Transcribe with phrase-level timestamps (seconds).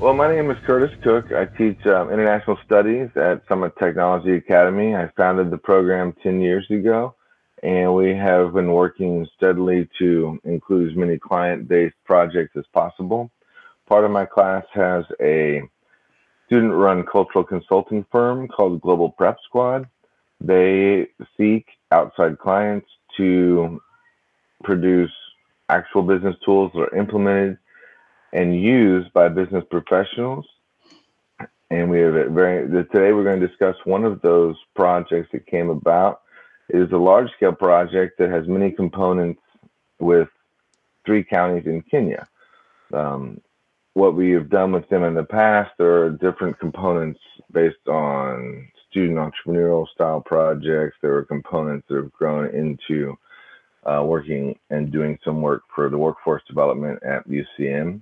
[0.00, 1.30] Well, my name is Curtis Cook.
[1.30, 4.96] I teach um, international studies at Summit Technology Academy.
[4.96, 7.14] I founded the program 10 years ago,
[7.62, 13.30] and we have been working steadily to include as many client based projects as possible.
[13.90, 15.60] Part of my class has a
[16.46, 19.86] student run cultural consulting firm called Global Prep Squad.
[20.40, 22.88] They seek outside clients
[23.18, 23.82] to
[24.64, 25.12] produce
[25.68, 27.58] actual business tools that are implemented
[28.32, 30.46] and used by business professionals.
[31.70, 35.46] And we have a very today we're going to discuss one of those projects that
[35.46, 36.22] came about.
[36.68, 39.40] It is a large scale project that has many components
[39.98, 40.28] with
[41.04, 42.28] three counties in Kenya.
[42.92, 43.40] Um,
[43.94, 47.20] what we have done with them in the past, there are different components
[47.52, 50.96] based on student entrepreneurial style projects.
[51.02, 53.16] There are components that have grown into
[53.84, 58.00] uh, working and doing some work for the workforce development at UCM.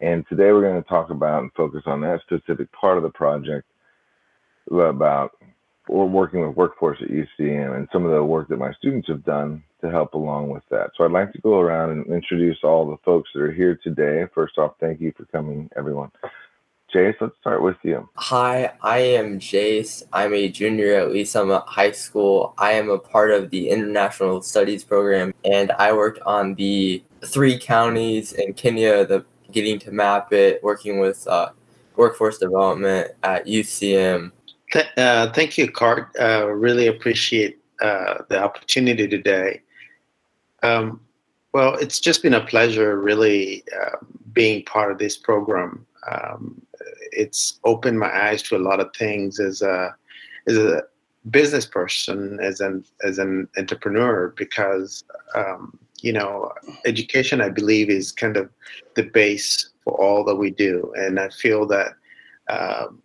[0.00, 3.10] And today we're going to talk about and focus on that specific part of the
[3.10, 3.66] project
[4.70, 5.32] about
[5.88, 9.24] or working with workforce at UCM and some of the work that my students have
[9.24, 10.90] done to help along with that.
[10.96, 14.26] So I'd like to go around and introduce all the folks that are here today.
[14.34, 16.10] First off, thank you for coming, everyone.
[16.94, 18.08] Jace, let's start with you.
[18.14, 20.02] Hi, I am Jace.
[20.12, 22.54] I'm a junior at Lee's Summit High School.
[22.56, 27.58] I am a part of the International Studies program, and I worked on the three
[27.58, 31.50] counties in Kenya, the getting to map it, working with uh,
[31.96, 34.32] workforce development at UCM.
[34.72, 36.10] Th- uh, thank you, Cart.
[36.20, 39.62] Uh, really appreciate uh, the opportunity today.
[40.62, 41.00] Um,
[41.52, 43.96] well, it's just been a pleasure, really, uh,
[44.32, 45.86] being part of this program.
[46.10, 46.60] Um,
[47.12, 49.94] it's opened my eyes to a lot of things as a
[50.46, 50.82] as a
[51.30, 55.04] business person, as an as an entrepreneur, because
[55.34, 56.52] um, you know,
[56.86, 58.48] education, I believe, is kind of
[58.94, 60.92] the base for all that we do.
[60.96, 61.94] And I feel that
[62.48, 63.02] um,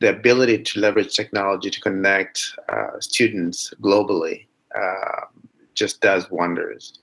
[0.00, 5.26] the ability to leverage technology to connect uh, students globally uh,
[5.74, 6.98] just does wonders.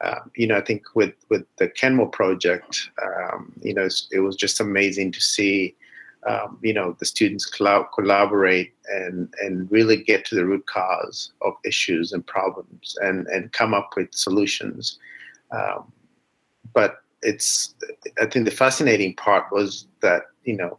[0.00, 4.34] Uh, you know, I think with with the Kenmore project, um, you know, it was
[4.34, 5.76] just amazing to see
[6.28, 11.32] um, you know the students collab- collaborate and and really get to the root cause
[11.42, 14.98] of issues and problems and and come up with solutions.
[15.50, 15.92] Um,
[16.72, 17.74] but it's
[18.20, 20.76] i think the fascinating part was that you know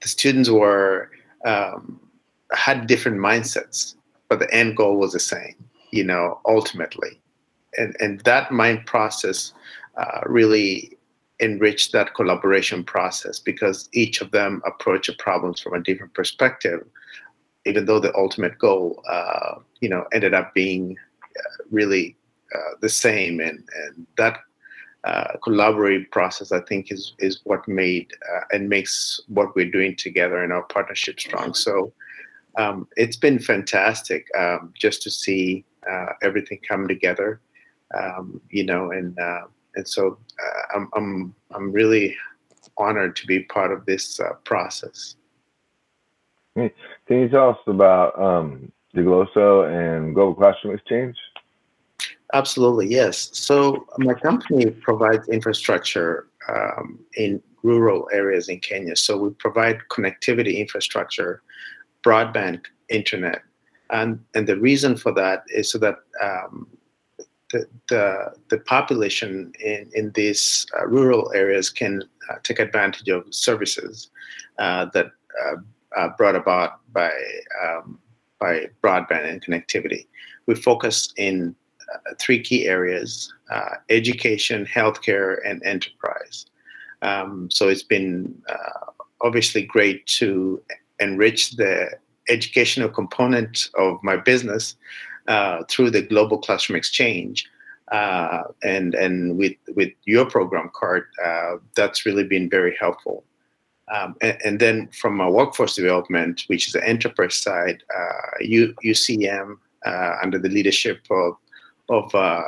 [0.00, 1.10] the students were
[1.44, 2.00] um,
[2.52, 3.94] had different mindsets
[4.28, 5.54] but the end goal was the same
[5.90, 7.20] you know ultimately.
[7.76, 9.52] And and that mind process
[9.96, 10.96] uh, really
[11.40, 16.86] enrich that collaboration process because each of them approach the problems from a different perspective
[17.66, 20.96] even though the ultimate goal uh, you know ended up being
[21.38, 22.16] uh, really
[22.54, 23.40] uh, the same.
[23.40, 24.40] And and that
[25.04, 29.96] uh, collaborative process i think is is what made uh, and makes what we're doing
[29.96, 31.54] together in our partnership strong.
[31.54, 31.92] So
[32.58, 37.40] um, it's been fantastic um, just to see uh, everything come together
[37.94, 39.16] um, you know and
[39.76, 42.16] and so uh, I'm, I'm, I'm really
[42.76, 45.16] honored to be part of this uh, process.
[46.56, 46.70] Can
[47.08, 51.16] you tell us about um, and Global Classroom Exchange?
[52.32, 53.30] Absolutely, yes.
[53.32, 58.96] So my company provides infrastructure um, in rural areas in Kenya.
[58.96, 61.42] So we provide connectivity infrastructure,
[62.04, 63.42] broadband internet,
[63.90, 66.66] and and the reason for that is so that um,
[67.52, 74.10] the, the, population in, in these uh, rural areas can uh, take advantage of services
[74.58, 75.06] uh, that
[75.46, 75.56] uh,
[75.96, 77.10] are brought about by,
[77.62, 77.98] um,
[78.38, 80.06] by broadband and connectivity.
[80.46, 81.54] We focus in
[81.92, 83.32] uh, three key areas
[83.88, 86.46] education, healthcare, and enterprise.
[87.02, 88.40] Um, so it's been
[89.22, 90.62] obviously great to
[91.00, 91.90] enrich the
[92.28, 94.76] educational component of my business
[95.28, 97.48] uh, through the Global Classroom Exchange.
[97.92, 103.24] Uh, and and with with your program card, uh, that's really been very helpful.
[103.92, 108.72] Um, and, and, then from a workforce development, which is the enterprise side, uh, U,
[108.84, 111.34] UCM uh, under the leadership of
[111.88, 112.42] of uh,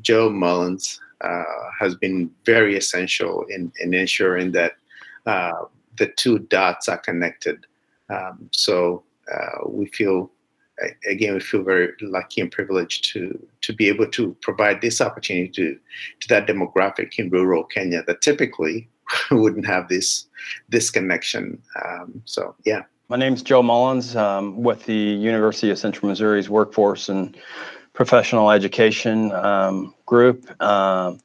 [0.00, 0.98] Joe Mullins
[1.78, 4.72] has been very essential in, in ensuring that
[5.26, 7.66] the two dots are connected.
[8.08, 9.04] Um, so
[9.66, 10.30] we feel
[11.08, 15.48] again, we feel very lucky and privileged to to be able to provide this opportunity
[15.48, 15.78] to
[16.20, 18.88] to that demographic in rural Kenya that typically
[19.30, 20.26] wouldn't have this
[20.68, 21.62] this connection.
[21.84, 22.82] Um, so yeah.
[23.08, 27.36] My name is Joe Mullins um, with the University of Central Missouri's Workforce and
[27.92, 30.62] Professional Education um, Group.
[30.62, 31.20] Um,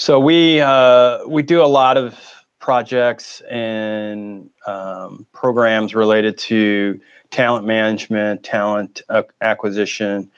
[0.00, 2.18] So we uh, we do a lot of
[2.60, 10.30] projects and um, programs related to talent management, talent uh, acquisition,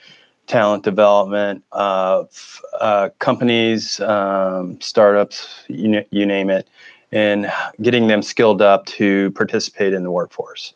[0.46, 6.68] talent development of uh, companies, um, startups, you, you name it,
[7.10, 10.74] and getting them skilled up to participate in the workforce.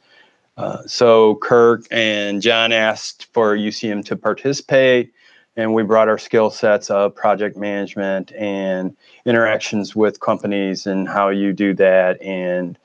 [0.56, 5.12] Uh, so Kirk and John asked for UCM to participate
[5.56, 8.94] and we brought our skill sets of project management and
[9.25, 12.79] interactions with companies and how you do that and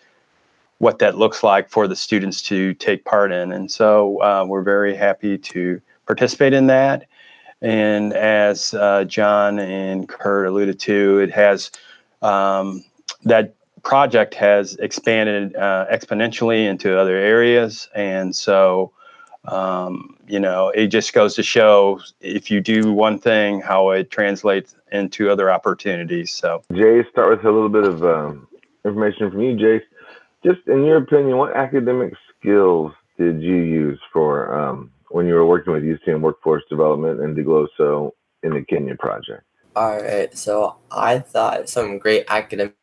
[0.78, 3.52] what that looks like for the students to take part in.
[3.52, 7.06] And so uh, we're very happy to participate in that.
[7.62, 11.70] And as uh, John and Kurt alluded to, it has
[12.24, 12.84] um,
[13.26, 13.54] that
[13.84, 17.88] project has expanded uh, exponentially into other areas.
[17.94, 18.92] And so
[19.46, 24.12] um, you know, it just goes to show if you do one thing, how it
[24.12, 26.32] translates into other opportunities.
[26.32, 28.48] So, Jay, start with a little bit of um,
[28.86, 29.84] information from you, Jay.
[30.44, 35.46] Just in your opinion, what academic skills did you use for um, when you were
[35.46, 38.12] working with UCM Workforce Development and DeGloso
[38.44, 39.44] in the Kenya project?
[39.76, 42.76] All right, so I thought some great academic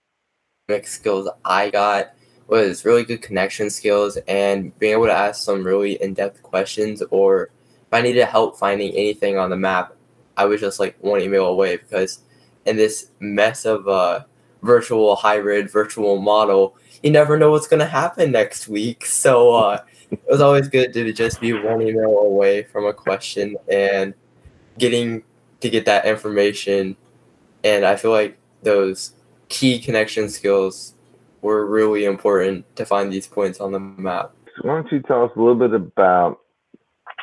[0.85, 2.15] skills I got
[2.49, 7.51] was really good connection skills and being able to ask some really in-depth questions or
[7.89, 9.95] if I needed help finding anything on the map,
[10.37, 12.21] I was just like one email away because
[12.67, 14.27] in this mess of a
[14.63, 19.07] virtual hybrid virtual model, you never know what's gonna happen next week.
[19.19, 19.81] So uh,
[20.11, 24.15] it was always good to just be one email away from a question and
[24.79, 25.23] getting
[25.61, 26.97] to get that information.
[27.65, 29.15] And I feel like those
[29.49, 30.95] key connection skills
[31.49, 34.33] were really important to find these points on the map.
[34.61, 36.41] Why don't you tell us a little bit about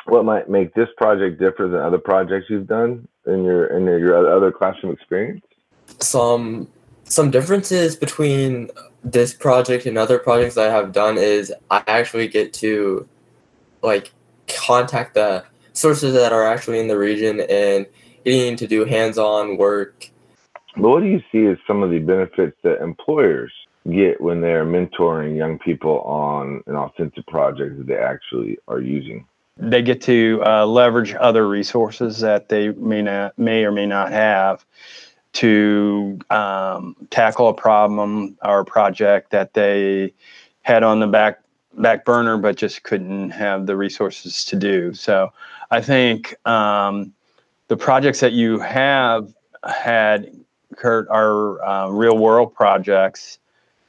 [0.06, 4.36] what might make this project different than other projects you've done in your in your
[4.36, 5.44] other classroom experience?
[6.00, 6.68] Some
[7.04, 8.70] some differences between
[9.04, 13.08] this project and other projects I have done is I actually get to
[13.82, 14.12] like
[14.48, 17.86] contact the sources that are actually in the region and
[18.24, 20.10] getting to do hands-on work.
[20.74, 23.52] But what do you see as some of the benefits that employers
[23.90, 29.26] get when they're mentoring young people on an authentic project that they actually are using?
[29.58, 34.10] They get to uh, leverage other resources that they may not may or may not
[34.10, 34.64] have
[35.34, 40.12] to um, tackle a problem or a project that they
[40.62, 41.40] had on the back
[41.78, 44.94] back burner but just couldn't have the resources to do.
[44.94, 45.32] So
[45.70, 47.12] I think um,
[47.68, 49.32] the projects that you have
[49.68, 50.30] had,
[50.76, 53.38] Kurt, are uh, real world projects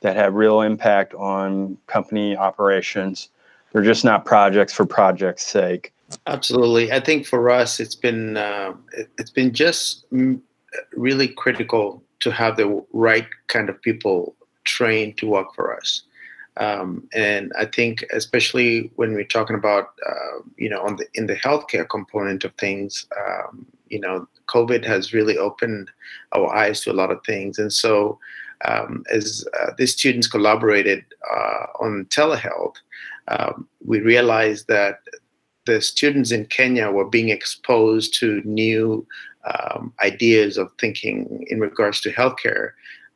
[0.02, 3.30] that have real impact on company operations.
[3.72, 5.94] They're just not projects for project's sake.
[6.26, 8.74] Absolutely, I think for us, it's been uh,
[9.18, 10.06] it's been just
[10.94, 16.04] really critical to have the right kind of people trained to work for us.
[16.58, 21.28] Um, and I think, especially when we're talking about, uh, you know, on the in
[21.28, 25.92] the healthcare component of things, um, you know, COVID has really opened
[26.34, 28.18] our eyes to a lot of things, and so
[28.66, 32.76] um, as uh, the students collaborated uh, on telehealth,
[33.28, 35.00] um, we realized that
[35.66, 39.06] the students in Kenya were being exposed to new
[39.46, 42.72] um, ideas of thinking in regards to healthcare,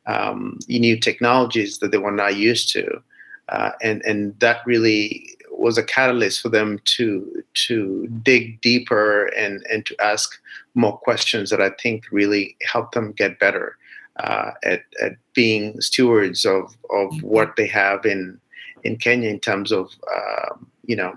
[0.06, 3.02] um, new technologies that they were not used to.
[3.48, 9.64] Uh, and, and that really was a catalyst for them to to dig deeper and,
[9.70, 10.40] and to ask
[10.74, 13.76] more questions that I think really helped them get better
[14.16, 17.26] uh, at, at being stewards of, of mm-hmm.
[17.26, 18.38] what they have in
[18.84, 20.54] in Kenya in terms of uh,
[20.84, 21.16] you know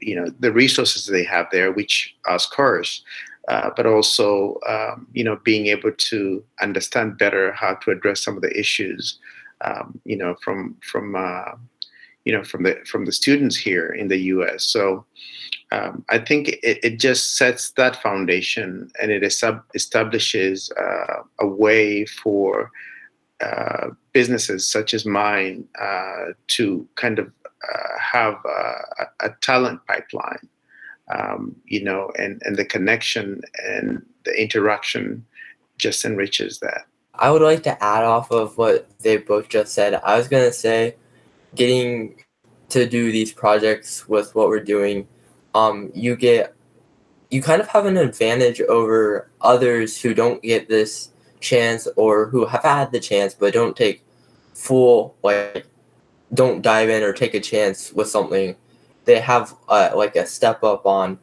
[0.00, 3.02] you know the resources they have there, which are scarce,
[3.48, 8.36] uh, but also um, you know being able to understand better how to address some
[8.36, 9.18] of the issues
[9.62, 11.52] um, you know from from uh,
[12.24, 14.64] you know from the from the students here in the U.S.
[14.64, 15.04] So
[15.72, 22.04] um, I think it, it, just sets that foundation and it establishes uh, a way
[22.04, 22.70] for
[23.40, 27.32] uh, businesses such as mine uh, to kind of
[27.72, 30.48] uh, have a, a, talent pipeline,
[31.14, 35.24] um, you know, and, and the connection and the interaction
[35.78, 36.82] just enriches that.
[37.14, 39.94] I would like to add off of what they both just said.
[39.94, 40.96] I was going to say
[41.54, 42.16] getting
[42.68, 45.06] to do these projects with what we're doing
[45.54, 46.54] um, you get
[47.30, 52.46] you kind of have an advantage over others who don't get this chance or who
[52.46, 54.04] have had the chance but don't take
[54.52, 55.66] full like
[56.32, 58.56] don't dive in or take a chance with something
[59.04, 61.18] they have uh, like a step up on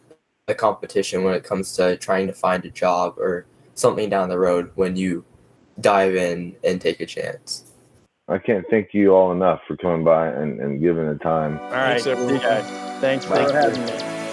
[0.48, 4.38] the competition when it comes to trying to find a job or something down the
[4.38, 5.24] road when you
[5.80, 7.71] dive in and take a chance.
[8.32, 11.60] I can't thank you all enough for coming by and, and giving the time.
[11.60, 12.36] All right, Thanks, everyone.
[12.36, 12.40] you.
[13.02, 13.92] Thanks for Thank having me.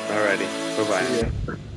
[0.09, 0.47] Alrighty.
[0.77, 1.57] Bye bye.
[1.57, 1.68] Yeah.